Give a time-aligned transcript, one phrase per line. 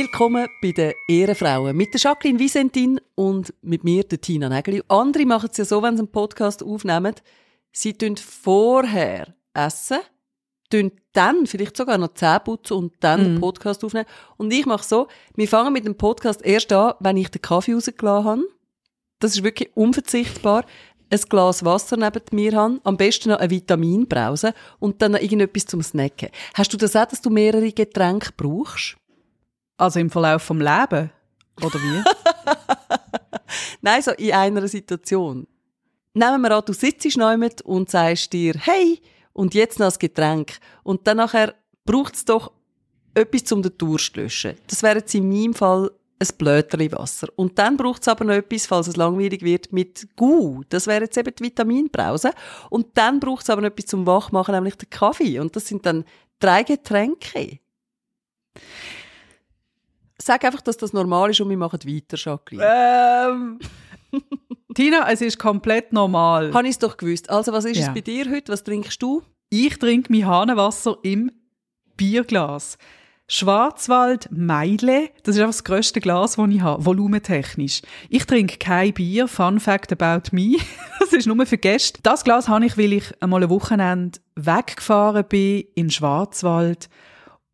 [0.00, 4.80] Willkommen bei den Ehrenfrauen mit der Jacqueline Visentin und mit mir, der Tina Nägeli.
[4.86, 7.16] Andere machen es ja so, wenn sie einen Podcast aufnehmen,
[7.72, 9.98] sie tun vorher essen,
[10.70, 14.06] tun dann vielleicht sogar noch Zähne putzen und dann den Podcast aufnehmen.
[14.36, 17.74] Und ich mache so, wir fangen mit dem Podcast erst an, wenn ich den Kaffee
[17.74, 18.42] rausgelassen habe.
[19.18, 20.64] Das ist wirklich unverzichtbar.
[21.10, 25.66] Ein Glas Wasser neben mir haben, am besten noch eine Vitaminbrause und dann noch irgendetwas
[25.66, 26.28] zum Snacken.
[26.54, 28.96] Hast du das auch, dass du mehrere Getränke brauchst?
[29.78, 31.10] Also im Verlauf vom Leben?
[31.62, 32.04] Oder wie?
[33.80, 35.46] Nein, so in einer Situation.
[36.12, 39.00] Nehmen wir an, du sitzt neu und sagst dir, hey,
[39.32, 40.58] und jetzt noch ein Getränk.
[40.82, 41.54] Und dann nachher
[41.84, 42.52] braucht es doch
[43.14, 44.56] etwas, um den Durst zu löschen.
[44.66, 47.28] Das wäre jetzt in meinem Fall ein Blöterli Wasser.
[47.36, 50.62] Und dann braucht es aber noch etwas, falls es langweilig wird, mit Gu.
[50.68, 52.32] Das wäre jetzt eben die Vitaminbrause.
[52.70, 55.38] Und dann braucht es aber noch etwas zum Wachmachen, nämlich den Kaffee.
[55.38, 56.04] Und das sind dann
[56.40, 57.60] drei Getränke.
[60.28, 62.68] Sag einfach, dass das normal ist und wir machen weiter, Jacqueline.
[62.70, 63.58] ähm.
[64.74, 66.52] Tina, es ist komplett normal.
[66.52, 67.30] Habe ich es doch gewusst.
[67.30, 67.88] Also, was ist Ja.
[67.88, 68.52] es bei dir heute?
[68.52, 69.22] Was trinkst du?
[69.48, 71.32] Ich trinke mein Hahnenwasser im
[71.96, 72.76] Bierglas.
[73.26, 77.80] Schwarzwald Meile, das ist einfach das grösste Glas, das ich habe, volumentechnisch.
[78.10, 80.56] Ich trinke kein Bier, Fun Fact about me,
[81.00, 82.00] das ist nur für Gäste.
[82.02, 86.90] Das Glas habe ich, weil ich einmal ein Wochenende weggefahren bin in Schwarzwald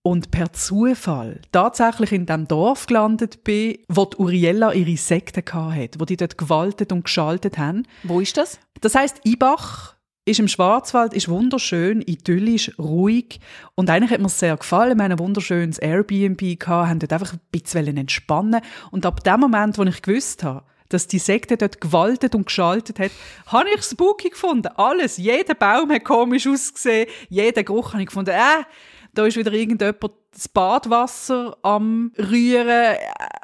[0.04, 5.98] und per Zufall tatsächlich in dem Dorf gelandet bin, wo die Uriella ihre Sekte hatte,
[5.98, 7.88] wo die dort gewaltet und geschaltet haben.
[8.02, 8.60] Wo ist das?
[8.82, 9.94] Das heißt, Ibach
[10.26, 13.40] ist im Schwarzwald, ist wunderschön, idyllisch, ruhig.
[13.74, 14.98] Und eigentlich hat mir es sehr gefallen.
[14.98, 18.60] Wir haben ein wunderschönes Airbnb gehabt, haben dort einfach ein bisschen entspannen.
[18.90, 22.98] Und ab dem Moment, wo ich gewusst habe, dass die Sekte dort gewaltet und geschaltet
[22.98, 23.10] hat,
[23.46, 24.68] habe ich spooky gefunden.
[24.76, 25.16] Alles.
[25.16, 27.08] Jeder Baum hat komisch ausgesehen.
[27.30, 28.64] Jeder Geruch habe ich gefunden, äh,
[29.14, 32.96] da ist wieder irgendjemand das Badwasser am Rühren.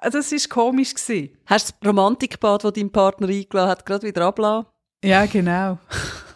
[0.03, 1.31] Das ist komisch gewesen.
[1.47, 4.67] Hast du das Romantikbad, das dein Partner eingeladen hat, gerade wieder abgelassen?
[5.05, 5.79] Ja, genau.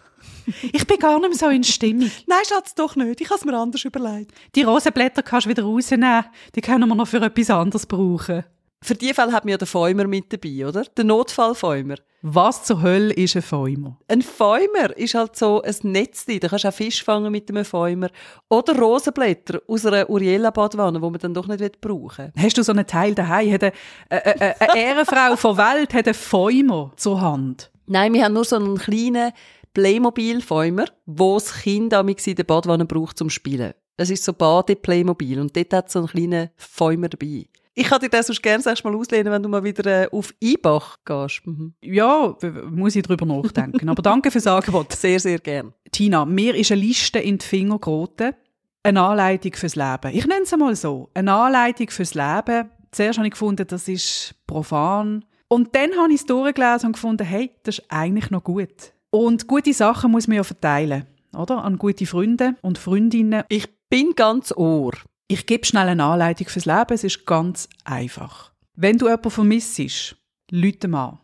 [0.72, 2.10] ich bin gar nicht mehr so in Stimmung.
[2.26, 3.20] Nein, Schatz, doch nicht.
[3.20, 4.32] Ich habe es mir anders überlegt.
[4.54, 6.24] Die Rosenblätter kannst du wieder rausnehmen.
[6.54, 8.44] Die können wir noch für etwas anderes brauchen.
[8.84, 10.84] Für die Fälle hat man ja den Fäumer mit dabei, oder?
[10.84, 11.94] Der Notfallfäumer.
[12.20, 13.98] Was zur Hölle ist ein Fäumer?
[14.08, 16.26] Ein Fäumer ist halt so ein Netz.
[16.26, 18.10] Da kannst du auch Fisch fangen mit einem Fäumer.
[18.50, 22.42] Oder Rosenblätter aus einer Uriella-Badwanne, die man dann doch nicht brauchen will.
[22.42, 23.54] Hast du so einen Teil daheim?
[23.54, 23.72] Hat eine,
[24.10, 27.70] eine, eine, eine Ehrenfrau von Welt hat einen Fäumer zur Hand.
[27.86, 29.32] Nein, wir haben nur so einen kleinen
[29.72, 33.72] Playmobil-Fäumer, wo das Kind amigs in der Badwanne braucht zum Spielen.
[33.96, 37.46] Es ist so Bade-Playmobil und dort hat es so einen kleinen Fäumer dabei.
[37.76, 40.32] Ich kann dir das sonst gerne sagst mal auslehnen, wenn du mal wieder äh, auf
[40.42, 41.42] Eibach gehst.
[41.44, 41.74] Mhm.
[41.82, 42.36] Ja,
[42.70, 43.88] muss ich drüber nachdenken.
[43.88, 44.92] Aber danke fürs Angebot.
[44.96, 45.74] Sehr, sehr gern.
[45.90, 48.34] Tina, mir ist eine Liste in die Finger geraten.
[48.84, 50.12] Eine Anleitung fürs Leben.
[50.12, 51.08] Ich nenne es einmal so.
[51.14, 52.70] Eine Anleitung fürs Leben.
[52.92, 55.24] Zuerst habe ich gefunden, das ist profan.
[55.48, 58.92] Und dann habe ich es durchgelesen und gefunden, hey, das ist eigentlich noch gut.
[59.10, 61.06] Und gute Sachen muss man ja verteilen,
[61.36, 61.64] oder?
[61.64, 63.44] An gute Freunde und Freundinnen.
[63.48, 64.92] Ich bin ganz ohr.
[65.26, 66.92] Ich gebe schnell eine Anleitung fürs Leben.
[66.92, 68.52] Es ist ganz einfach.
[68.74, 70.16] Wenn du jemanden vermissest,
[70.50, 71.20] lüte mal.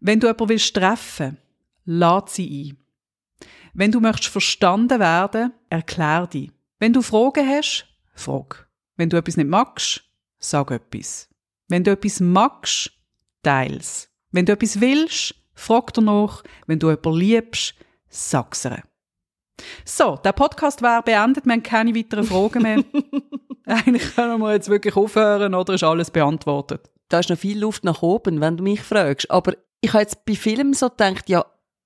[0.00, 1.38] Wenn du jemanden willst treffen,
[1.84, 3.48] lad sie ein.
[3.72, 6.50] Wenn du möchtest verstanden werden, erklär dich.
[6.78, 8.68] Wenn du Fragen hast, frag.
[8.96, 10.04] Wenn du etwas nicht magst,
[10.38, 11.28] sag etwas.
[11.68, 12.92] Wenn du etwas magst,
[13.42, 14.10] teils.
[14.30, 16.42] Wenn du etwas willst, frag danach.
[16.66, 17.74] Wenn du jemanden liebst,
[18.08, 18.82] sag's ihr.
[19.84, 21.46] So, der Podcast wäre beendet.
[21.46, 22.84] Wir haben keine weiteren Fragen mehr.
[23.66, 26.90] Eigentlich können wir jetzt wirklich aufhören oder ist alles beantwortet?
[27.08, 29.30] Da ist noch viel Luft nach oben, wenn du mich fragst.
[29.30, 31.44] Aber ich habe jetzt bei Filmen so gedacht, ja,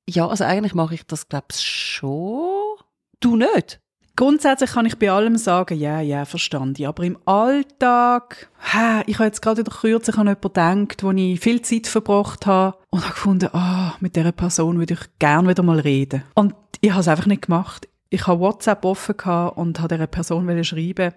[0.09, 2.77] ja, also eigentlich mache ich das, glaube ich, schon.
[3.21, 3.81] Du nicht?
[4.17, 6.87] Grundsätzlich kann ich bei allem sagen, ja, ja, verstanden.
[6.87, 11.39] Aber im Alltag, hä, ich habe jetzt gerade wieder kürzlich an jemanden gedacht, wo ich
[11.39, 15.63] viel Zeit verbracht habe und habe gefunden, ah, mit dieser Person würde ich gerne wieder
[15.63, 16.25] mal reden.
[16.35, 17.89] Und ich habe es einfach nicht gemacht.
[18.11, 21.13] Ich habe WhatsApp offen gehabt und habe dieser Person schreiben.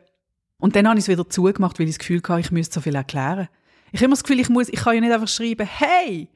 [0.61, 2.81] Und dann habe ich es wieder zugemacht, weil ich das Gefühl hatte, ich müsste so
[2.81, 3.49] viel erklären.
[3.91, 6.29] Ich habe immer das Gefühl, ich muss, ich kann ja nicht einfach schreiben, hey,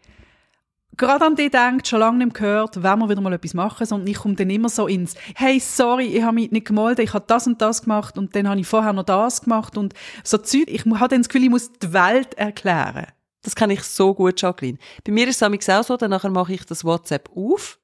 [0.98, 4.08] gerade an die denkt, schon lange nicht gehört, wenn wir wieder mal etwas machen, sondern
[4.08, 7.26] ich komme dann immer so ins, hey, sorry, ich habe mich nicht gemeldet, ich habe
[7.28, 9.94] das und das gemacht und dann habe ich vorher noch das gemacht und
[10.24, 10.66] so Zeug.
[10.68, 13.06] Ich habe dann das Gefühl, ich muss die Welt erklären.
[13.44, 14.80] Das kann ich so gut, Jacqueline.
[15.06, 17.80] Bei mir ist es auch so, dann nachher mache ich das WhatsApp auf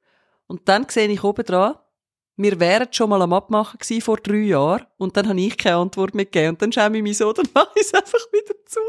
[0.47, 1.75] und dann sehe ich oben dran,
[2.37, 5.77] wir wären schon mal am Abmachen gewesen vor drei Jahren und dann habe ich keine
[5.77, 8.55] Antwort mehr gegeben und dann schäme ich mich so, dann mache ich es einfach wieder
[8.65, 8.79] zu.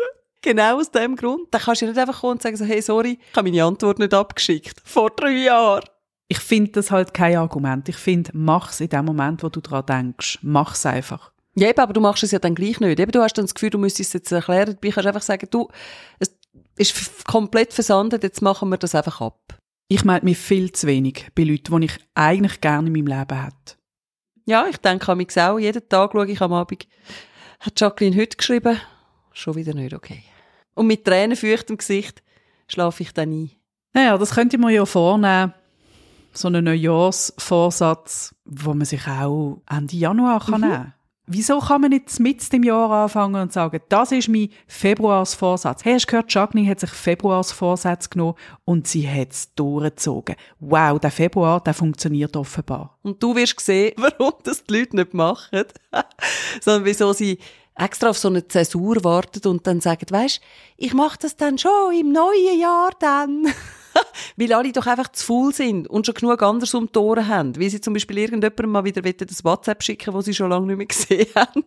[0.43, 1.49] Genau aus dem Grund.
[1.53, 4.00] Dann kannst du nicht einfach kommen und sagen so, hey, sorry, ich habe meine Antwort
[4.00, 4.81] nicht abgeschickt.
[4.85, 5.85] Vor drei Jahren.
[6.27, 7.89] Ich finde das halt kein Argument.
[7.89, 10.41] Ich finde, mach's in dem Moment, wo du dran denkst.
[10.43, 11.31] Mach's einfach.
[11.55, 12.99] Ja, eben, aber du machst es ja dann gleich nicht.
[12.99, 14.77] Eben, du hast dann das Gefühl, du müsstest es jetzt erklären.
[14.81, 15.69] Du kannst einfach sagen, du,
[16.19, 16.35] es
[16.77, 19.59] ist komplett versandet, jetzt machen wir das einfach ab.
[19.94, 23.44] Ich melde mich viel zu wenig bei Leuten, die ich eigentlich gerne in meinem Leben
[23.44, 23.77] hätte.
[24.47, 25.59] Ja, ich denke an mich auch.
[25.59, 26.89] Jeden Tag schaue ich am Abend,
[27.61, 28.81] hat Jacqueline heute geschrieben,
[29.35, 30.23] schon wieder nicht okay.
[30.73, 32.23] Und mit Tränen im Gesicht
[32.69, 33.50] schlafe ich dann ein.
[33.93, 35.53] Naja, das könnte man ja vornehmen.
[36.33, 40.69] So einen Neujahrsvorsatz, wo man sich auch Ende Januar kann mhm.
[40.69, 40.94] nehmen kann.
[41.34, 45.82] Wieso kann man nicht mit dem Jahr anfangen und sagen, das ist mein Februarsvorsatz?
[45.82, 48.34] Hey, hast du gehört, Jacqueline hat sich Februarsvorsatz genommen
[48.67, 50.37] und sie hat es durchgezogen.
[50.61, 52.99] Wow, der Februar, der funktioniert offenbar.
[53.02, 55.64] Und du wirst sehen, warum das die Leute nicht machen,
[56.61, 57.38] sondern wieso sie
[57.76, 60.43] extra auf so eine Zäsur warten und dann sagen, weisst,
[60.76, 63.46] ich mache das dann schon im neuen Jahr dann.
[64.37, 67.56] weil alle doch einfach zu faul sind und schon genug anders um die Ohren haben.
[67.56, 70.76] Wie sie zum Beispiel irgendjemandem mal wieder das WhatsApp schicken, wo sie schon lange nicht
[70.76, 71.64] mehr gesehen haben.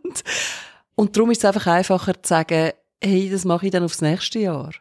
[0.95, 2.71] Und darum ist es einfach einfacher zu sagen,
[3.03, 4.71] hey, das mache ich dann aufs nächste Jahr.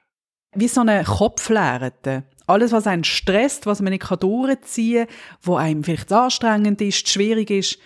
[0.55, 2.25] Wie so eine Kopflehrte.
[2.47, 7.51] Alles, was einen stresst, was man nicht durchziehen kann, wo einem vielleicht anstrengend ist, schwierig
[7.51, 7.79] ist,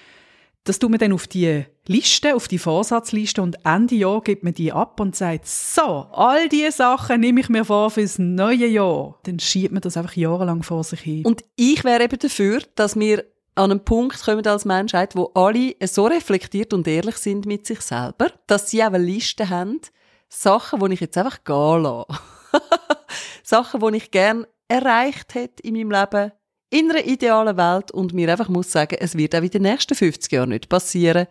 [0.64, 4.52] das tut man dann auf die Liste, auf die Vorsatzliste und Ende Jahr gibt man
[4.52, 9.18] die ab und sagt, so, all diese Sachen nehme ich mir vor fürs neue Jahr.
[9.22, 11.24] Dann schiebt man das einfach jahrelang vor sich hin.
[11.24, 13.24] Und ich wäre eben dafür, dass wir
[13.54, 17.80] an einen Punkt kommen als Menschheit, wo alle so reflektiert und ehrlich sind mit sich
[17.80, 19.80] selber, dass sie auch eine Liste haben,
[20.28, 22.06] Sachen, die ich jetzt einfach gehen lasse.
[23.42, 26.32] Sachen, die ich gerne erreicht hätte in meinem Leben,
[26.68, 29.94] in einer idealen Welt und mir einfach muss sagen, es wird auch in den nächsten
[29.94, 31.26] 50 Jahren nicht passieren.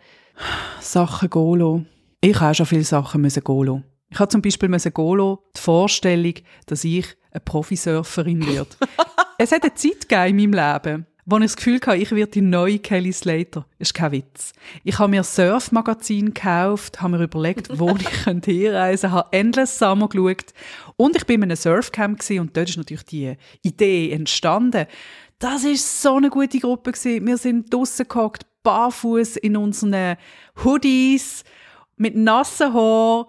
[0.79, 1.85] Sachen Golo.
[2.21, 3.83] Ich habe schon viele Sachen müssen Golo.
[4.09, 6.33] Ich habe zum Beispiel müssen Golo die Vorstellung,
[6.65, 8.69] dass ich eine Profisurferin werde.
[9.37, 12.31] es hat eine Zeit gegeben in meinem Leben, wo ich das Gefühl hatte, ich werde
[12.31, 13.65] die neue Kelly Slater.
[13.77, 14.53] Das ist kein Witz.
[14.83, 20.07] Ich habe mir Surfmagazin gekauft, habe mir überlegt, wo ich hinreisen könnte, habe Endless Summer
[20.07, 20.53] geschaut
[20.95, 24.87] und ich bin in einem Surfcamp und dort ist natürlich die Idee entstanden,
[25.39, 27.27] das ist so eine gute Gruppe gewesen.
[27.27, 30.17] Wir sind draussen gehockt, barfuß in unseren
[30.61, 31.45] Hoodies,
[31.95, 33.25] mit nassen Haaren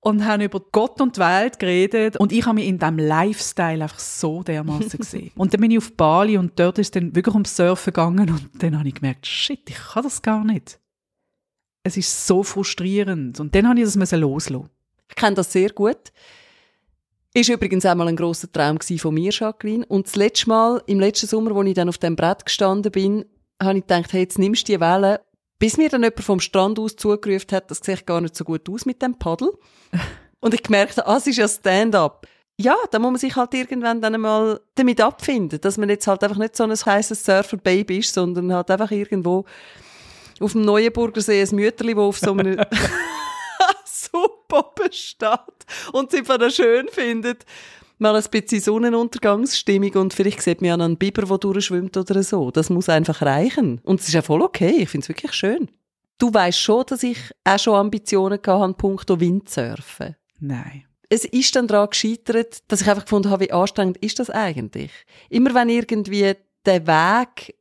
[0.00, 2.18] und haben über Gott und die Welt geredet.
[2.18, 5.32] Und ich habe mich in diesem Lifestyle einfach so dermaßen gesehen.
[5.36, 8.62] Und dann bin ich auf Bali und dort ist dann wirklich ums Surfen gegangen und
[8.62, 10.78] dann habe ich gemerkt, shit, ich kann das gar nicht.
[11.82, 13.40] Es ist so frustrierend.
[13.40, 14.68] Und dann habe ich das loslassen.
[15.08, 16.12] Ich kenne das sehr gut.
[17.32, 19.86] Ist übrigens einmal ein grosser Traum von mir, Jacqueline.
[19.86, 23.24] Und das letzte Mal, im letzten Sommer, als ich dann auf dem Brett gestanden bin,
[23.64, 25.20] habe ich gedacht, hey, jetzt nimmst du die Welle.
[25.58, 28.68] Bis mir dann jemand vom Strand aus zugerufen hat, das sieht gar nicht so gut
[28.68, 29.52] aus mit dem Paddel.
[30.40, 32.26] Und ich gemerkt habe, ah, es ist ja Stand-up.
[32.56, 36.22] Ja, da muss man sich halt irgendwann dann einmal damit abfinden, dass man jetzt halt
[36.22, 39.44] einfach nicht so ein heißes Surfer-Baby ist, sondern halt einfach irgendwo
[40.38, 42.60] auf dem Neuenburger See ein Mütterli, wo auf so einem
[43.84, 45.38] super besteht
[45.92, 47.44] und sie einfach schön findet,
[47.98, 52.50] mal ein bisschen Sonnenuntergangsstimmung und vielleicht sieht man ja einen Biber, der durchschwimmt oder so.
[52.50, 53.80] Das muss einfach reichen.
[53.84, 54.76] Und es ist ja voll okay.
[54.78, 55.68] Ich finde es wirklich schön.
[56.18, 60.16] Du weißt schon, dass ich auch schon Ambitionen hatte, Punkt Windsurfen.
[60.40, 60.84] Nein.
[61.08, 64.90] Es ist dann daran gescheitert, dass ich einfach gefunden habe, wie anstrengend ist das eigentlich?
[65.28, 66.34] Immer wenn irgendwie
[66.64, 67.54] der Weg,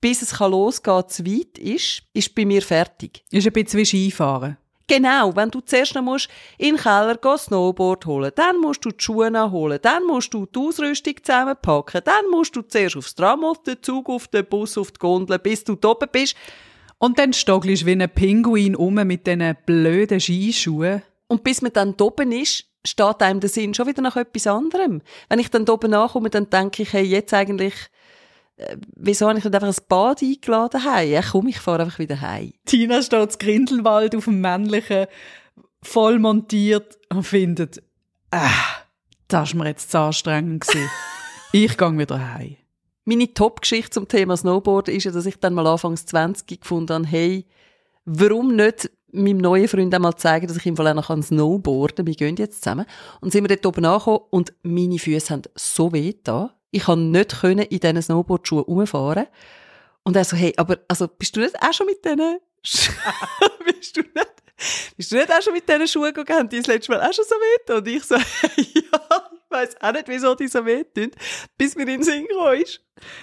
[0.00, 3.24] bis es losgehen kann, zu weit ist, ist bei mir fertig.
[3.30, 4.56] Ist ein bisschen wie Skifahren.
[4.88, 6.28] Genau, wenn du zuerst noch musst
[6.58, 10.46] in den Keller gehen, Snowboard holen, dann musst du die Schuhe holen, dann musst du
[10.46, 14.78] die Ausrüstung zusammenpacken, dann musst du zuerst aufs Tram, auf den Zug, auf den Bus,
[14.78, 16.36] auf die Gondel, bis du da oben bist.
[16.98, 21.02] Und dann stoggelst du wie ein Pinguin um mit diesen blöden Skischuhen.
[21.26, 25.02] Und bis man dann oben ist, steht einem der Sinn schon wieder nach etwas anderem.
[25.28, 27.74] Wenn ich dann oben nachkomme, dann denke ich, hey, jetzt eigentlich
[28.96, 31.10] wieso habe ich nicht einfach ein Bad eingeladen heim?
[31.10, 32.52] Ja, komm, ich fahre einfach wieder heim.
[32.64, 35.06] Tina steht in Grindelwald auf dem männlichen,
[35.82, 37.82] voll montiert und findet,
[38.30, 38.50] ah,
[39.28, 40.64] das war mir jetzt zu anstrengend
[41.52, 42.56] ich gehe wieder heim.
[43.04, 47.06] Meine Top-Geschichte zum Thema Snowboarden ist ja, dass ich dann mal anfangs 20 gefunden habe,
[47.06, 47.46] hey,
[48.04, 52.06] warum nicht meinem neuen Freund einmal zeigen, dass ich ihm auch noch Snowboarden kann.
[52.06, 52.86] Wir gehen jetzt zusammen.
[53.20, 56.55] Und sind wir dort oben angekommen und meine Füße haben so weh da.
[56.70, 59.26] Ich konnte nicht in diesen Snowboardschuhen rumfahren.
[60.02, 62.38] Und er so, hey, aber, also, bist du nicht auch schon mit diesen,
[63.64, 64.32] bist du nicht,
[64.96, 66.40] bist du nicht auch schon mit diesen Schuhen gegangen?
[66.40, 68.22] Haben die das letzte Mal auch schon so weh Und ich so, ja,
[68.56, 71.10] ich weiss auch nicht, wieso die so weh tun,
[71.58, 72.80] bis mir in den Sinn gekommen ist.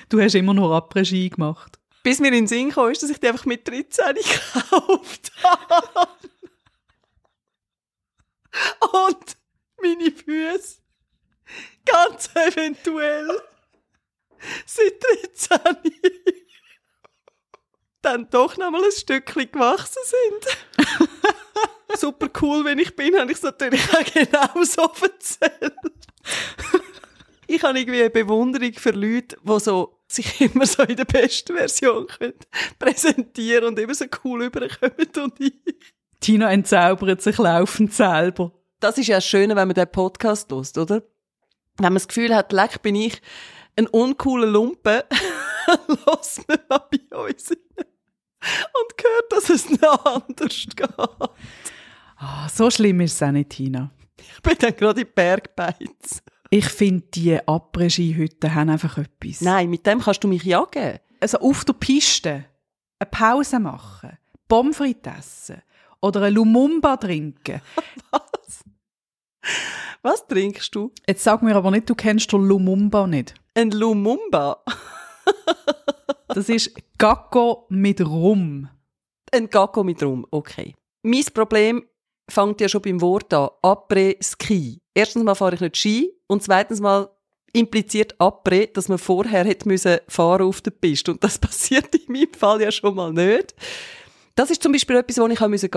[0.09, 1.79] Du hast immer noch Après-Ski gemacht.
[2.03, 6.09] Bis mir in den Sinn gekommen ist, dass ich die einfach mit 13 gekauft habe.
[9.07, 9.37] Und
[9.81, 10.82] meine Füße
[11.85, 13.41] Ganz eventuell.
[14.65, 15.01] Seit
[15.33, 15.93] 13
[18.03, 20.99] dann doch noch mal ein Stückchen gewachsen sind.
[21.97, 25.73] Super cool, wenn ich bin, habe ich es natürlich auch genau so erzählt.
[27.47, 31.55] ich habe irgendwie eine Bewunderung für Leute, die so sich immer so in der besten
[31.55, 32.33] Version können
[32.77, 35.53] präsentieren und immer so cool überkommen und ich.
[36.19, 38.51] Tina entzaubert sich laufend selber.
[38.79, 41.03] Das ist ja das Schöne, wenn man den Podcast hört, oder?
[41.77, 43.21] Wenn man das Gefühl hat, leck bin ich
[43.75, 45.05] ein uncooler Lumpe,
[45.87, 47.85] los man mal bei uns rein
[48.73, 50.89] und hört, dass es noch anders geht.
[52.17, 53.91] Ah, so schlimm ist es auch nicht, Tina.
[54.17, 56.21] Ich bin dann gerade in Bergbeiz.
[56.49, 59.41] Ich finde, die Après-Ski-Hütten haben einfach etwas.
[59.41, 60.99] Nein, mit dem kannst du mich jagen.
[61.19, 62.45] Also auf der Piste
[62.99, 65.61] eine Pause machen, Pommes frites essen
[66.01, 67.61] oder eine Lumumba trinken.
[70.01, 70.27] Was?
[70.27, 70.91] Trinkst du?
[71.07, 73.33] Jetzt sag mir aber nicht, du kennst den Lumumba nicht.
[73.55, 74.63] Ein Lumumba?
[76.27, 78.67] Das ist Gacko mit Rum.
[79.31, 80.73] Ein Gacko mit Rum, okay.
[81.03, 81.83] Mein Problem
[82.29, 83.49] fängt ja schon beim Wort an.
[83.61, 84.79] Après-Ski.
[84.93, 87.09] Erstens mal fahre ich nicht Ski und zweitens mal
[87.53, 91.11] impliziert Après, dass man vorher hätte müssen fahren auf der Piste.
[91.11, 93.53] Und das passiert in meinem Fall ja schon mal nicht.
[94.35, 95.69] Das ist zum Beispiel etwas, wo ich gehen musste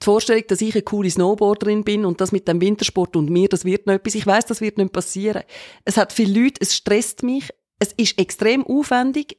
[0.00, 3.48] Die Vorstellung, dass ich eine coole Snowboarderin bin und das mit dem Wintersport und mir,
[3.48, 4.14] das wird noch etwas.
[4.14, 5.42] Ich weiß, das wird nicht passieren.
[5.84, 7.50] Es hat viele Leute, es stresst mich.
[7.78, 9.38] Es ist extrem aufwendig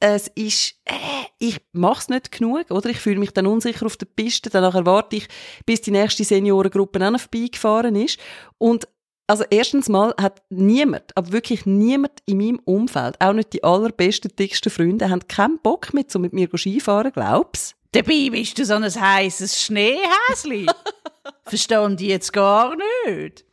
[0.00, 0.92] es ist, äh,
[1.38, 2.90] ich mach's nicht genug, oder?
[2.90, 5.28] Ich fühle mich dann unsicher auf der Piste, danach erwarte ich,
[5.64, 8.18] bis die nächste Seniorengruppe noch vorbeigefahren ist.
[8.58, 8.88] Und
[9.26, 14.30] also erstens mal hat niemand, aber wirklich niemand in meinem Umfeld, auch nicht die allerbesten,
[14.36, 17.75] dicksten Freunde, haben keinen Bock mit, so mit mir Skifahren, glaub's?
[17.92, 20.66] Dabei bist du so ein heißes Schneehäsli.
[21.44, 22.74] Verstehen die jetzt gar
[23.06, 23.44] nicht.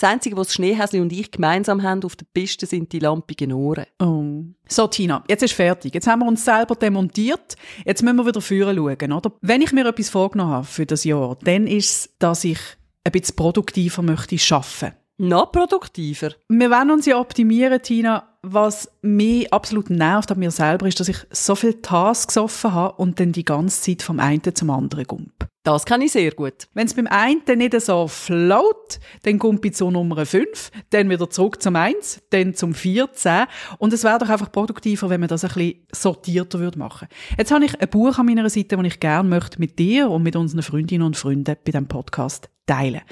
[0.00, 3.86] Das Einzige, was Schneehäsli und ich gemeinsam haben auf der Piste, sind die lampigen Ohren.
[4.00, 4.44] Oh.
[4.68, 5.92] So, Tina, jetzt ist fertig.
[5.92, 7.56] Jetzt haben wir uns selber demontiert.
[7.84, 9.32] Jetzt müssen wir wieder führen schauen, oder?
[9.40, 12.60] Wenn ich mir etwas vorgenommen habe für das Jahr, dann ist es, dass ich
[13.02, 14.94] ein bisschen produktiver möchte arbeiten.
[15.16, 16.30] Noch produktiver?
[16.48, 18.37] Wir wollen uns ja optimieren, Tina.
[18.50, 22.94] Was mich absolut nervt an mir selber, ist, dass ich so viele Tasks offen habe
[22.94, 25.46] und dann die ganze Zeit vom einen zum anderen gump.
[25.64, 26.66] Das kann ich sehr gut.
[26.72, 31.28] Wenn es beim einen nicht so float, dann kommt ich zur Nummer 5, dann wieder
[31.28, 33.44] zurück zum 1, dann zum 14.
[33.76, 37.50] Und es wäre doch einfach produktiver, wenn man das ein bisschen sortierter würde machen Jetzt
[37.50, 40.36] habe ich ein Buch an meiner Seite, das ich gerne möchte mit dir und mit
[40.36, 43.02] unseren Freundinnen und Freunden bei diesem Podcast teilen.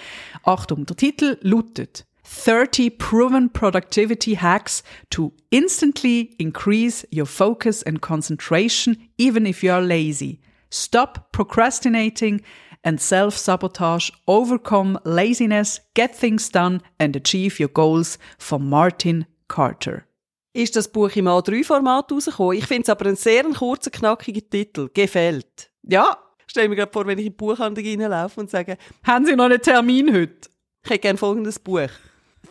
[0.42, 8.96] Achtung, der Titel lautet 30 proven productivity hacks to instantly increase your focus and concentration
[9.16, 10.40] even if you are lazy.
[10.70, 12.42] Stop procrastinating
[12.82, 20.04] and self-sabotage, overcome laziness, get things done and achieve your goals von Martin Carter.
[20.52, 22.58] Ist das Buch im A3-Format rausgekommen?
[22.58, 24.88] Ich finde es aber einen sehr kurzen, knackigen Titel.
[24.92, 25.70] Gefällt.
[25.82, 26.16] Ja.
[26.46, 29.44] Stell mir gerade vor, wenn ich in die Buchhandlung reinlaufe und sage, haben Sie noch
[29.44, 30.48] einen Termin heute?
[30.82, 31.90] Ich hätte gerne folgendes Buch.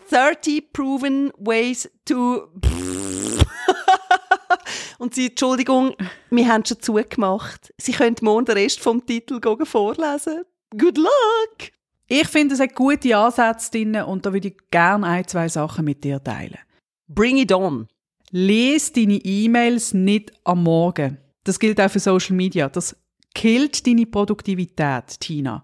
[0.09, 2.49] 30 proven ways to...
[4.97, 5.93] Und sie, Entschuldigung,
[6.29, 7.73] wir haben schon zugemacht.
[7.77, 10.43] Sie können morgen den Rest vom Titel vorlesen.
[10.71, 11.71] Good luck!
[12.07, 15.85] Ich finde, es hat gute Ansätze drin und da würde ich gerne ein, zwei Sachen
[15.85, 16.59] mit dir teilen.
[17.07, 17.87] Bring it on!
[18.31, 21.17] Lies deine E-Mails nicht am Morgen.
[21.43, 22.69] Das gilt auch für Social Media.
[22.69, 22.95] Das
[23.33, 25.63] killt deine Produktivität, Tina.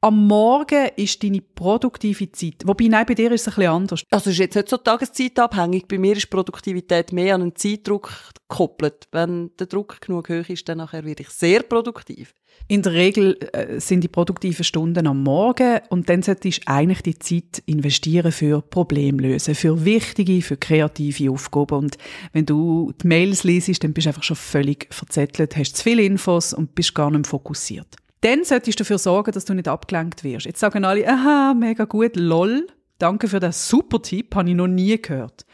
[0.00, 2.62] Am Morgen ist deine produktive Zeit.
[2.64, 4.02] Wobei, nein, bei dir ist es ein bisschen anders.
[4.10, 5.88] Also, es ist jetzt nicht so tageszeitabhängig.
[5.88, 8.12] Bei mir ist Produktivität mehr an einen Zeitdruck
[8.48, 9.08] gekoppelt.
[9.10, 12.32] Wenn der Druck genug hoch ist, dann nachher werde ich sehr produktiv.
[12.68, 17.02] In der Regel äh, sind die produktiven Stunden am Morgen und dann solltest du eigentlich
[17.02, 21.74] die Zeit investieren für Problemlösen, für wichtige, für kreative Aufgaben.
[21.74, 21.98] Und
[22.32, 26.02] wenn du die Mails liest, dann bist du einfach schon völlig verzettelt, hast zu viele
[26.02, 27.96] Infos und bist gar nicht mehr fokussiert.
[28.20, 30.46] Dann solltest du dafür sorgen, dass du nicht abgelenkt wirst.
[30.46, 32.66] Jetzt sagen alle, aha, mega gut, lol,
[32.98, 35.46] danke für den super Tipp, habe ich noch nie gehört.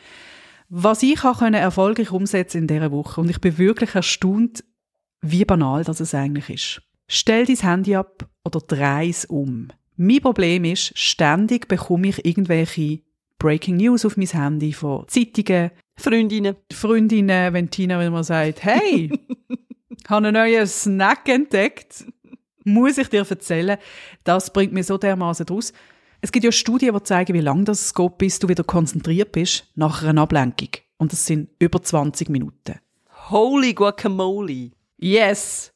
[0.68, 4.64] Was ich auch erfolgreich umsetzen in dieser Woche und ich bin wirklich erstaunt,
[5.20, 6.82] wie banal das es eigentlich ist.
[7.06, 9.68] Stell dein Handy ab oder dreh es um.
[9.96, 13.00] Mein Problem ist, ständig bekomme ich irgendwelche
[13.38, 16.56] Breaking News auf mein Handy von Zeitungen, Freundinnen.
[16.72, 19.12] Freundinnen, wenn Tina immer sagt, hey,
[20.08, 22.06] habe einen neuen Snack entdeckt
[22.64, 23.78] muss ich dir erzählen,
[24.24, 25.72] das bringt mir so dermaßen raus.
[26.20, 29.70] Es gibt ja Studien, die zeigen, wie lange das geht, bis du wieder konzentriert bist
[29.74, 30.70] nach einer Ablenkung.
[30.96, 32.80] Und das sind über 20 Minuten.
[33.30, 34.70] Holy guacamole.
[34.96, 35.72] Yes.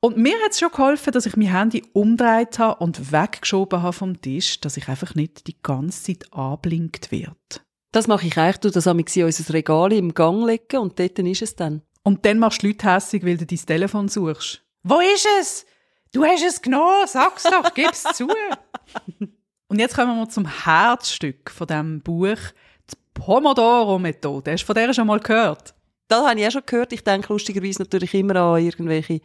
[0.00, 3.92] Und mir hat es schon geholfen, dass ich mein Handy umdreht habe und weggeschoben habe
[3.92, 7.64] vom Tisch, dass ich einfach nicht die ganze Zeit ablinkt wird.
[7.90, 11.42] Das mache ich eigentlich, du das in unser Regal im Gang legen und dort ist
[11.42, 11.82] es dann.
[12.02, 14.62] Und dann machst du Leute hässig, weil du dein Telefon suchst.
[14.82, 15.66] Wo ist es?
[16.12, 18.28] Du hast es genommen, sag's doch, gib's zu.
[19.68, 22.38] Und jetzt kommen wir zum Herzstück von diesem Buch,
[22.90, 24.52] die Pomodoro-Methode.
[24.52, 25.74] Hast du von der schon mal gehört?
[26.08, 26.94] Das habe ich auch schon gehört.
[26.94, 29.20] Ich denke lustigerweise natürlich immer an irgendwelche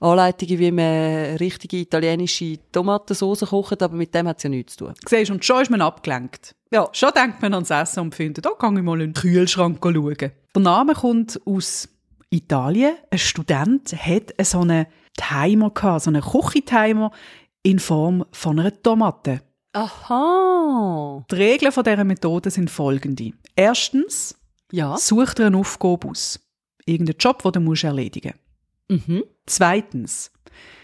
[0.00, 4.86] Anleitungen, wie man richtige italienische Tomatensauce kocht, aber mit dem hat es ja nichts zu
[4.86, 4.94] tun.
[5.06, 6.56] Siehst und schon ist man abgelenkt.
[6.72, 6.88] Ja.
[6.92, 10.16] Schon denkt man ans Essen und findet, da kann ich mal in den Kühlschrank schauen.
[10.18, 11.88] Der Name kommt aus
[12.30, 12.96] Italien.
[13.10, 17.10] Ein Student hat so einen Timer gehabt, so einen Küchentimer
[17.62, 19.40] in Form von einer Tomate.
[19.72, 21.24] Aha.
[21.30, 23.32] Die Regeln von dieser Methode sind folgende.
[23.56, 24.36] Erstens,
[24.72, 24.96] Ja.
[24.96, 26.40] such dir eine Aufgabe aus.
[26.86, 28.34] Irgendeinen Job, den du musst erledigen
[28.88, 29.24] Mhm.
[29.46, 30.30] Zweitens,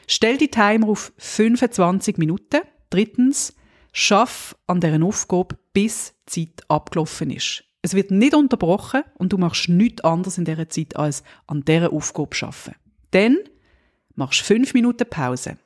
[0.06, 2.62] stell die Timer auf 25 Minuten.
[2.88, 3.54] Drittens,
[3.92, 7.64] schaff an dieser Aufgabe, bis die Zeit abgelaufen ist.
[7.82, 11.92] Es wird nicht unterbrochen und du machst nichts anderes in dieser Zeit, als an dieser
[11.92, 12.74] Aufgabe arbeiten.
[13.10, 13.36] Dann
[14.20, 15.56] machst fünf Minuten Pause.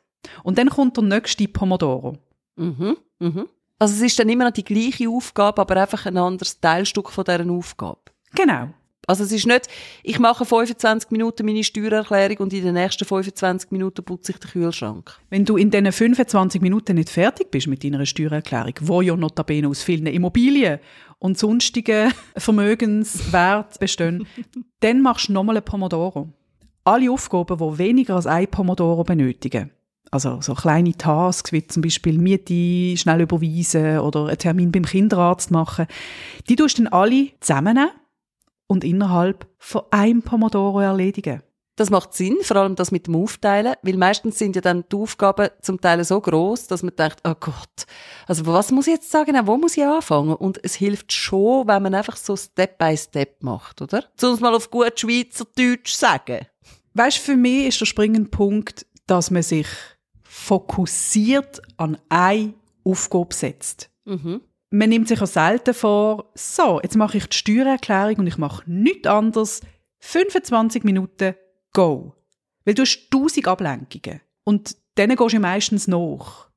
[0.42, 2.16] Und dann kommt der nächste Pomodoro.
[2.56, 2.96] Mhm.
[3.18, 3.48] Mhm.
[3.78, 7.24] Also es ist dann immer noch die gleiche Aufgabe, aber einfach ein anderes Teilstück von
[7.24, 8.00] dieser Aufgabe.
[8.34, 8.70] Genau.
[9.06, 9.68] Also es ist nicht,
[10.02, 14.50] ich mache 25 Minuten meine Steuererklärung und in den nächsten 25 Minuten putze ich den
[14.50, 15.18] Kühlschrank.
[15.28, 19.68] Wenn du in diesen 25 Minuten nicht fertig bist mit deiner Steuererklärung, wo ja notabene
[19.68, 20.78] aus vielen Immobilien
[21.18, 24.26] und sonstigen Vermögenswert bestehen,
[24.80, 26.28] dann machst du nochmal ein Pomodoro.
[26.86, 29.70] Alle Aufgaben, die weniger als ein Pomodoro benötigen,
[30.10, 35.50] also so kleine Tasks wie zum Beispiel Miete schnell überweisen oder einen Termin beim Kinderarzt
[35.50, 35.86] machen,
[36.46, 37.90] die tust du dann alle zusammennehmen
[38.66, 41.42] und innerhalb von einem Pomodoro erledigen.
[41.76, 44.96] Das macht Sinn, vor allem das mit dem Aufteilen, weil meistens sind ja dann die
[44.96, 47.86] Aufgaben zum Teil so groß, dass man denkt, oh Gott,
[48.26, 50.34] also was muss ich jetzt sagen, wo muss ich anfangen?
[50.34, 54.04] Und es hilft schon, wenn man einfach so Step by Step macht, oder?
[54.16, 56.46] Zu uns mal auf gut Schweizerdeutsch sagen.
[56.94, 59.66] Weißt, für mich ist der springende Punkt, dass man sich
[60.22, 62.54] fokussiert an eine
[62.84, 63.90] Aufgabe setzt.
[64.04, 64.40] Mhm.
[64.70, 68.62] Man nimmt sich auch selten vor, so, jetzt mache ich die Steuererklärung und ich mache
[68.66, 69.60] nichts anderes.
[70.00, 71.34] 25 Minuten,
[71.72, 72.14] go.
[72.64, 74.20] Weil du hast tausend Ablenkungen.
[74.44, 76.50] Und denen gehst du meistens nach.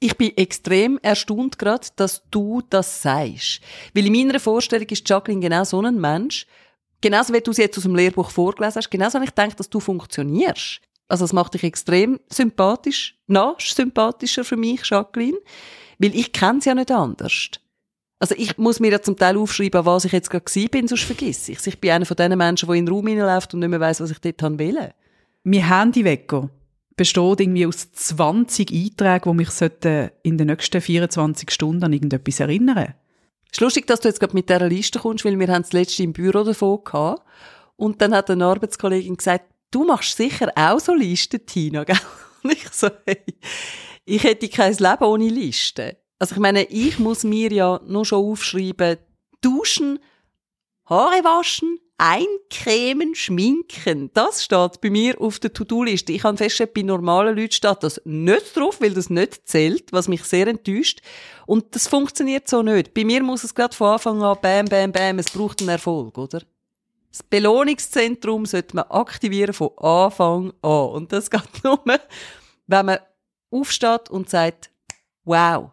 [0.00, 3.60] Ich bin extrem erstaunt gerade, dass du das sagst.
[3.94, 6.46] Weil in meiner Vorstellung ist Jacqueline genau so ein Mensch,
[7.02, 9.68] genauso wie du es jetzt aus dem Lehrbuch vorgelesen hast, genauso wie ich denke, dass
[9.68, 10.80] du funktionierst.
[11.08, 15.36] Also das macht dich extrem sympathisch, noch sympathischer für mich, Jacqueline,
[15.98, 17.50] weil ich kenne es ja nicht anders.
[18.18, 21.02] Also ich muss mir ja zum Teil aufschreiben, was ich jetzt gerade gewesen bin, sonst
[21.02, 23.68] vergiss ich Ich bin einer von diesen Menschen, der in den Raum hineinläuft und nicht
[23.68, 24.78] mehr weiss, was ich dort haben will.
[25.42, 26.48] Mein Handywecker
[26.96, 32.40] besteht irgendwie aus 20 Einträgen, die mich sollten in den nächsten 24 Stunden an irgendetwas
[32.40, 32.94] erinnern
[33.52, 35.74] Es ist lustig, dass du jetzt gerade mit dieser Liste kommst, weil wir haben das
[35.74, 37.22] letzte im Büro davon gehabt.
[37.76, 41.98] Und dann hat eine Arbeitskollegin gesagt, du machst sicher auch so Listen, Tina, gell?
[42.42, 43.22] Und ich so, hey,
[44.06, 45.92] ich hätte kein Leben ohne Listen.
[46.18, 48.96] Also ich meine, ich muss mir ja nur schon aufschreiben,
[49.42, 49.98] duschen,
[50.86, 54.10] Haare waschen, eincremen, schminken.
[54.12, 56.12] Das steht bei mir auf der To-Do-Liste.
[56.12, 60.08] Ich habe festgestellt, bei normalen Leuten steht das nicht drauf, weil das nicht zählt, was
[60.08, 61.00] mich sehr enttäuscht.
[61.46, 62.92] Und das funktioniert so nicht.
[62.92, 66.18] Bei mir muss es gerade von Anfang an bam, bam, bam, es braucht einen Erfolg,
[66.18, 66.42] oder?
[67.12, 70.86] Das Belohnungszentrum sollte man aktivieren von Anfang an.
[70.88, 71.80] Und das geht nur,
[72.66, 72.98] wenn man
[73.52, 74.70] aufsteht und sagt,
[75.22, 75.70] wow,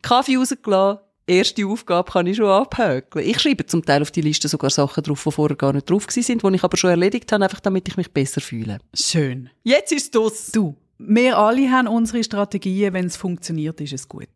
[0.00, 3.26] Kaffee rausgelassen, erste Aufgabe kann ich schon abhökeln.
[3.26, 6.06] Ich schreibe zum Teil auf die Liste sogar Sachen drauf, die vorher gar nicht drauf
[6.08, 8.78] sind, die ich aber schon erledigt habe, einfach damit ich mich besser fühle.
[8.94, 9.50] Schön.
[9.62, 10.50] Jetzt ist das.
[10.52, 12.92] Du, wir alle haben unsere Strategien.
[12.94, 14.28] Wenn es funktioniert, ist es gut.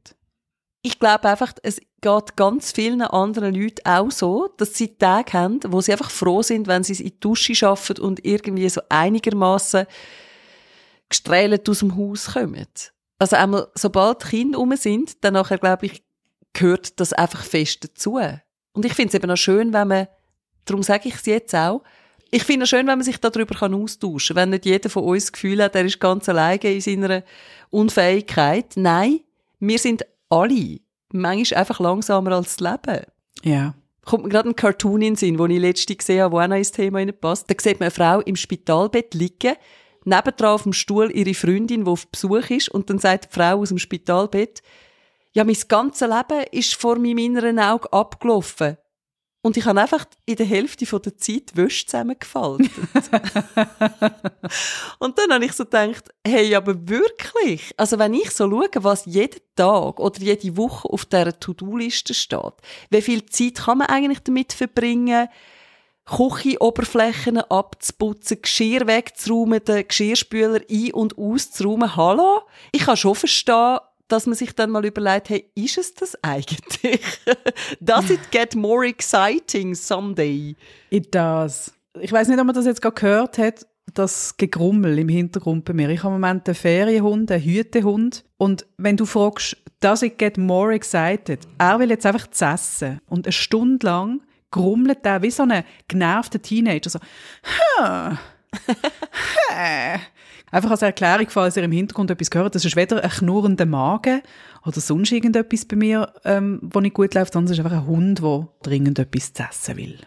[0.84, 5.60] Ich glaube einfach, es geht ganz vielen anderen Leuten auch so, dass sie Tage haben,
[5.68, 9.86] wo sie einfach froh sind, wenn sie in die Dusche schaffen und irgendwie so einigermaßen
[11.08, 12.66] gestrählt aus dem Haus kommen.
[13.18, 16.02] Also einmal, sobald die Kinder rum sind, dann nachher, glaube ich,
[16.52, 18.18] gehört das einfach fest dazu.
[18.72, 20.08] Und ich finde es eben auch schön, wenn man,
[20.64, 21.82] darum sage ich es jetzt auch,
[22.34, 24.44] ich finde es schön, wenn man sich darüber kann austauschen kann.
[24.44, 27.22] Wenn nicht jeder von uns das Gefühl hat, er ist ganz alleine in seiner
[27.68, 28.72] Unfähigkeit.
[28.76, 29.20] Nein,
[29.60, 30.80] wir sind alle
[31.12, 33.04] manchmal einfach langsamer als das Leben.
[33.42, 33.74] Ja.
[34.04, 36.48] Kommt mir gerade ein Cartoon in den Sinn, den ich letztens gesehen habe, wo auch
[36.48, 37.50] noch ins Thema passt.
[37.50, 39.54] Da sieht man eine Frau im Spitalbett liegen,
[40.04, 43.60] nebendran auf dem Stuhl ihre Freundin, die auf Besuch ist, und dann sagt die Frau
[43.60, 44.62] aus dem Spitalbett,
[45.32, 48.76] ja, mein ganzes Leben ist vor meinem inneren Auge abgelaufen.
[49.44, 52.70] Und ich habe einfach in der Hälfte von der Zeit Wäsche zusammengefaltet.
[55.00, 57.72] und dann habe ich so gedacht, hey, aber wirklich?
[57.76, 62.54] Also wenn ich so schaue, was jeden Tag oder jede Woche auf dieser To-Do-Liste steht,
[62.90, 65.28] wie viel Zeit kann man eigentlich damit verbringen,
[66.04, 71.96] Küchenoberflächen abzuputzen, Geschirr wegzuräumen, den Geschirrspüler ein- und auszuräumen.
[71.96, 72.42] Hallo?
[72.70, 77.00] Ich kann schon verstehen, dass man sich dann mal überlegt, hey, ist es das eigentlich?
[77.80, 80.54] Does it get more exciting someday?
[80.90, 81.72] It does.
[82.00, 85.72] Ich weiß nicht, ob man das jetzt gerade gehört hat, das Gegrummel im Hintergrund bei
[85.72, 85.88] mir.
[85.90, 88.24] Ich habe im Moment einen Ferienhund, einen Hütehund.
[88.38, 91.40] Und wenn du fragst, does it get more excited?
[91.58, 93.00] Er will jetzt einfach zu essen.
[93.08, 96.90] Und eine Stunde lang grummelt er wie so ein genervter Teenager.
[96.90, 96.98] So,
[97.78, 98.16] huh.
[100.52, 104.20] Einfach als Erklärung, falls ihr im Hintergrund etwas gehört, das ist weder ein knurrender Magen
[104.66, 107.86] oder sonst irgendetwas bei mir, ähm, wo nicht gut läuft, sondern es ist einfach ein
[107.86, 109.98] Hund, der dringend etwas zu essen will.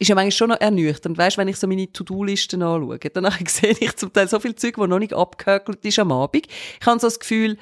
[0.00, 1.16] Ist ja manchmal schon noch ernüchternd.
[1.16, 4.74] Weißt, wenn ich so meine To-Do-Listen anschaue, dann sehe ich zum Teil so viel Zeug,
[4.76, 6.48] das noch nicht abgehökelt ist am Abend.
[6.80, 7.56] Ich habe so das Gefühl,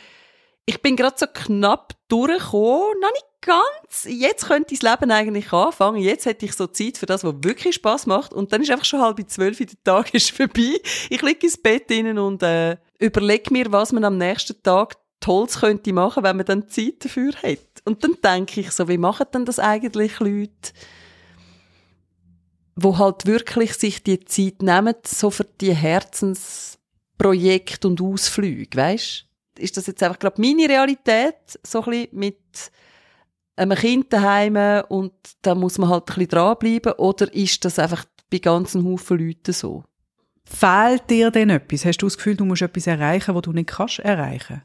[0.67, 4.07] ich bin gerade so knapp durchgekommen, noch nicht ganz.
[4.07, 6.01] Jetzt könnte das Leben eigentlich anfangen.
[6.01, 8.33] Jetzt hätte ich so Zeit für das, was wirklich Spaß macht.
[8.33, 10.81] Und dann ist einfach schon halb zwölf, der Tag ist vorbei.
[11.11, 15.61] Ich liege ins Bett innen und äh, überlege mir, was man am nächsten Tag Tolles
[15.61, 17.59] könnte machen, wenn man dann Zeit dafür hat.
[17.85, 20.73] Und dann denke ich so, wie machen denn das eigentlich Leute,
[22.77, 29.27] wo halt wirklich sich die Zeit nehmen, so für die Herzensprojekte und Ausflüge, weißt?
[29.59, 32.71] Ist das jetzt einfach, glaube meine Realität, so ein bisschen mit
[33.57, 35.13] einem Kind daheim und
[35.43, 39.53] da muss man halt ein bisschen dranbleiben oder ist das einfach bei ganzen Haufen Leuten
[39.53, 39.85] so?
[40.45, 41.85] Fehlt dir denn etwas?
[41.85, 44.63] Hast du das Gefühl, du musst etwas erreichen, was du nicht kannst erreichen?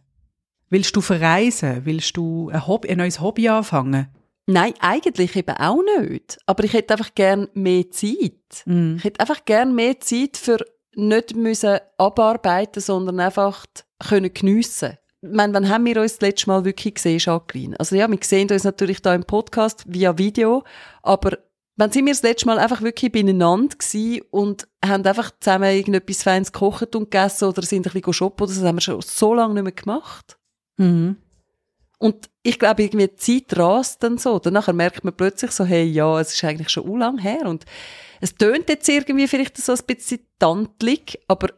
[0.69, 1.85] Willst du verreisen?
[1.85, 4.07] Willst du ein, Hobby, ein neues Hobby anfangen?
[4.45, 6.37] Nein, eigentlich eben auch nicht.
[6.45, 8.63] Aber ich hätte einfach gern mehr Zeit.
[8.65, 8.95] Mm.
[8.97, 10.57] Ich hätte einfach gern mehr Zeit für
[11.07, 13.65] nicht müssen abarbeiten, sondern einfach
[14.07, 14.97] können geniessen.
[15.21, 17.77] Ich meine, wann haben wir uns das letzte Mal wirklich gesehen, Jacqueline?
[17.79, 20.63] Also ja, wir sehen uns natürlich da im Podcast via Video,
[21.03, 21.37] aber
[21.75, 26.23] wann sind wir das letzte Mal einfach wirklich beieinander gewesen und haben einfach zusammen irgendetwas
[26.23, 29.33] Feines gekocht und gegessen oder sind ein bisschen shoppen oder das haben wir schon so
[29.33, 30.37] lange nicht mehr gemacht.
[30.77, 31.17] Mhm.
[31.99, 34.39] Und ich glaube, irgendwie die Zeit rast dann so.
[34.39, 37.45] Danach merkt man plötzlich so, hey, ja, es ist eigentlich schon lang her.
[37.45, 37.65] Und
[38.21, 41.49] es tönt jetzt irgendwie vielleicht so ein bisschen tantlig, aber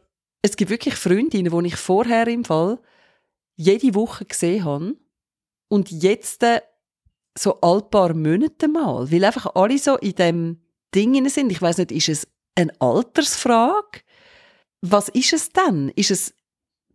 [0.42, 2.78] es gibt wirklich Freundinnen, die ich vorher im Fall
[3.56, 4.96] jede Woche gesehen habe
[5.68, 6.60] und jetzt äh,
[7.38, 10.60] so all paar Monate mal, weil einfach alle so in dem
[10.94, 11.50] Ding sind.
[11.50, 14.00] Ich weiß nicht, ist es eine Altersfrage?
[14.82, 15.90] Was ist es denn?
[15.94, 16.34] Ist es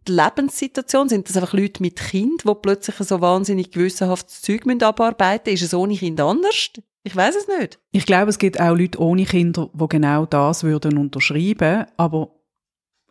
[0.08, 1.10] die Lebenssituation?
[1.10, 5.64] Sind das einfach Leute mit Kind, die plötzlich so wahnsinnig gewissenhaftes Zeug müssen abarbeiten müssen?
[5.66, 6.72] Ist es ohne Kind anders?
[7.04, 7.80] Ich weiß es nicht.
[7.92, 11.86] Ich glaube, es gibt auch Leute ohne Kinder, die genau das würden unterschreiben.
[11.96, 12.32] Aber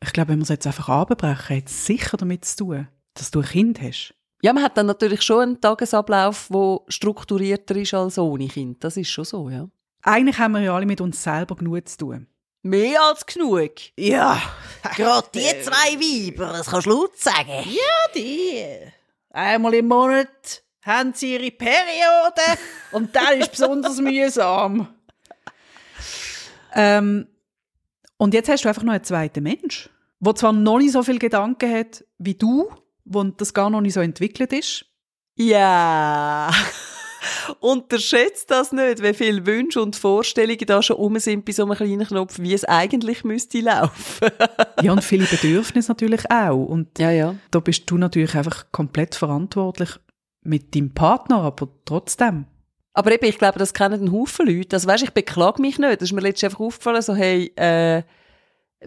[0.03, 3.31] ich glaube, wenn wir es jetzt einfach abbrechen, hat es sicher damit zu tun, dass
[3.31, 4.15] du ein Kind hast.
[4.43, 8.85] Ja, man hat dann natürlich schon einen Tagesablauf, der strukturierter ist als ohne Kind.
[8.85, 9.69] Das ist schon so, ja.
[10.03, 12.27] Eigentlich haben wir ja alle mit uns selber genug zu tun.
[12.63, 13.73] Mehr als genug.
[13.97, 14.41] Ja,
[14.97, 17.65] gerade die zwei Weiber, das kannst du laut sagen.
[17.65, 18.65] Ja, die.
[19.31, 22.61] Einmal im Monat haben sie ihre Periode
[22.93, 24.89] und dann ist besonders mühsam.
[26.75, 27.27] Ähm,
[28.17, 31.19] und jetzt hast du einfach noch einen zweiten Mensch, der zwar noch nicht so viel
[31.19, 32.71] Gedanken hat wie du,
[33.05, 34.87] wo das gar noch nicht so entwickelt ist.
[35.35, 36.51] Ja.
[37.61, 41.75] Unterschätzt das nicht, wie viele Wünsche und Vorstellungen da schon um sind bei so einem
[41.75, 44.31] kleinen Knopf, wie es eigentlich müsste laufen.
[44.83, 46.67] Ja, und viele Bedürfnisse natürlich auch.
[46.67, 47.35] Und ja, ja.
[47.51, 49.89] da bist du natürlich einfach komplett verantwortlich
[50.43, 52.45] mit deinem Partner, aber trotzdem.
[52.93, 54.77] Aber eben, ich glaube, das kennen einen Haufen Leute.
[54.77, 56.01] Also weißt, ich beklage mich nicht.
[56.01, 58.03] Das ist mir letztens einfach aufgefallen, so hey, äh,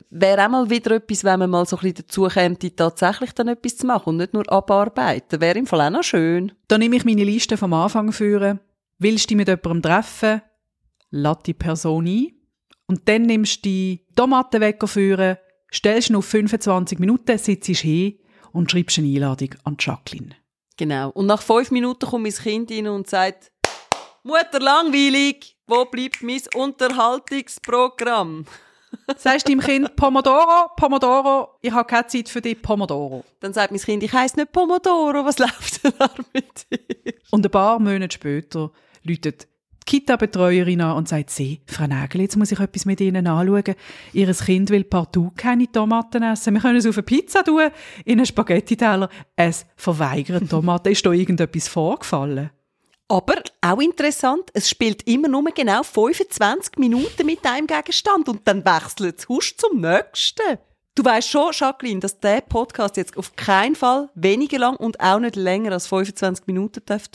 [0.09, 3.47] wäre auch mal wieder etwas, wenn man mal so ein bisschen dazu käme, tatsächlich dann
[3.47, 5.41] etwas zu machen und nicht nur abarbeiten.
[5.41, 6.51] Wäre im Fall auch noch schön.
[6.67, 8.59] Da nehme ich meine Liste vom Anfang führen.
[8.97, 10.41] Willst du dich mit jemandem treffen?
[11.11, 12.27] Lass die Person ein.
[12.87, 15.37] Und dann nimmst du die Tomatenwecker führen,
[15.71, 18.19] stellst ihn auf 25 Minuten, sitzt hin
[18.51, 20.35] und schreibst eine Einladung an Jacqueline.
[20.75, 21.09] Genau.
[21.11, 23.51] Und nach fünf Minuten kommt mein Kind rein und sagt,
[24.23, 28.45] Mutter, langweilig, wo bleibt mein Unterhaltungsprogramm?
[29.17, 33.23] Sagst deinem Kind Pomodoro, Pomodoro, ich habe keine Zeit für dich, Pomodoro.
[33.39, 37.13] Dann sagt mein Kind, ich heiße nicht Pomodoro, was läuft denn da mit dir?
[37.31, 38.71] Und ein paar Monate später
[39.03, 43.25] läutet die Kita-Betreuerin an und sagt, sie, Frau Nägel, jetzt muss ich etwas mit Ihnen
[43.25, 43.75] anschauen.
[44.13, 46.53] Ihr Kind will partout keine Tomaten essen.
[46.53, 47.69] Wir können es auf eine Pizza tun,
[48.05, 49.09] in einen Spaghetti-Teller.
[49.35, 50.91] Es verweigert Tomaten.
[50.91, 52.51] Ist da irgendetwas vorgefallen?
[53.11, 58.63] Aber auch interessant, es spielt immer nur genau 25 Minuten mit einem Gegenstand und dann
[58.63, 60.59] wechselt es husch zum nächsten.
[60.93, 65.19] Du weißt schon, Jacqueline, dass der Podcast jetzt auf keinen Fall weniger lang und auch
[65.19, 67.05] nicht länger als 25 Minuten darf.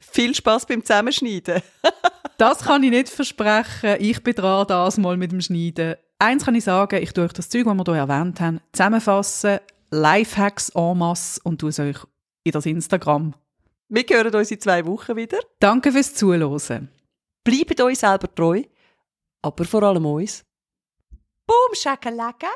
[0.00, 1.62] Viel Spaß beim Zusammenschneiden.
[2.38, 3.98] Das kann ich nicht versprechen.
[4.00, 5.94] Ich bin dran, das mal mit dem Schneiden.
[6.18, 9.60] Eins kann ich sagen, ich tue euch das Zeug, das wir hier erwähnt haben, zusammenfassen,
[9.92, 11.98] Lifehacks en masse und tue es euch
[12.42, 13.34] in das Instagram.
[13.94, 15.38] Wir hören uns in zwei Wochen wieder.
[15.58, 16.88] Danke fürs Zuhören.
[17.44, 18.62] Bleibt euch selber treu,
[19.42, 20.46] aber vor allem uns.
[21.46, 22.46] Boom, Schakalaka!